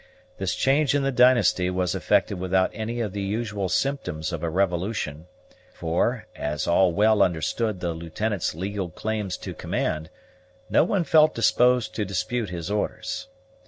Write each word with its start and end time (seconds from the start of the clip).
This 0.39 0.55
change 0.55 0.95
in 0.95 1.03
the 1.03 1.11
dynasty 1.11 1.69
was 1.69 1.93
effected 1.93 2.39
without 2.39 2.71
any 2.73 3.01
of 3.01 3.13
the 3.13 3.21
usual 3.21 3.69
symptoms 3.69 4.33
of 4.33 4.41
a 4.41 4.49
revolution; 4.49 5.27
for, 5.75 6.25
as 6.35 6.65
all 6.65 6.91
well 6.91 7.21
understood 7.21 7.81
the 7.81 7.93
Lieutenant's 7.93 8.55
legal 8.55 8.89
claims 8.89 9.37
to 9.37 9.53
command, 9.53 10.09
no 10.71 10.83
one 10.83 11.03
felt 11.03 11.35
disposed 11.35 11.93
to 11.93 12.03
dispute 12.03 12.49
his 12.49 12.71
orders. 12.71 13.27